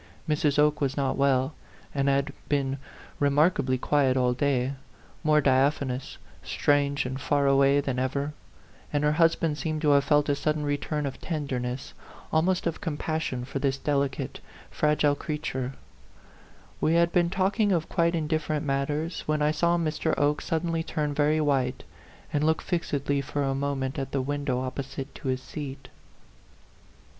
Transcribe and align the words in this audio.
Mrs. 0.27 0.57
Oke 0.57 0.81
was 0.81 0.97
not 0.97 1.15
well, 1.15 1.53
and 1.93 2.09
had 2.09 2.33
been 2.49 2.79
remarkably 3.19 3.77
quiet 3.77 4.17
all 4.17 4.33
day, 4.33 4.73
more 5.23 5.41
diaphanous, 5.41 6.17
strange, 6.41 7.05
and 7.05 7.21
far 7.21 7.45
away 7.45 7.79
than 7.81 7.99
ever; 7.99 8.33
and 8.91 9.03
her 9.03 9.11
husband 9.11 9.59
seemed 9.59 9.83
to 9.83 9.91
have 9.91 10.03
felt 10.03 10.27
a 10.27 10.33
sudden 10.33 10.63
return 10.63 11.05
of 11.05 11.21
tenderness, 11.21 11.93
almost 12.33 12.65
of 12.65 12.81
compassion, 12.81 13.45
for 13.45 13.59
this 13.59 13.77
delicate, 13.77 14.39
fragile 14.71 15.13
creature. 15.13 15.73
102 16.79 16.79
A 16.79 16.81
PHANTOM 16.81 16.81
LOVER. 16.81 16.91
We 16.91 16.93
had 16.95 17.11
been 17.11 17.29
talking 17.29 17.71
of 17.71 17.87
quite 17.87 18.15
indifferent 18.15 18.65
matters, 18.65 19.21
when 19.27 19.43
I 19.43 19.51
saw 19.51 19.77
Mr. 19.77 20.17
Oke 20.17 20.41
suddenly 20.41 20.81
turn 20.81 21.13
very 21.13 21.39
white, 21.39 21.83
and 22.33 22.43
look 22.43 22.63
fixedly 22.63 23.21
for 23.21 23.43
a 23.43 23.53
moment 23.53 23.99
at 23.99 24.13
the 24.13 24.21
window 24.23 24.61
opposite 24.61 25.13
to 25.13 25.27
his 25.27 25.43
seat. 25.43 25.89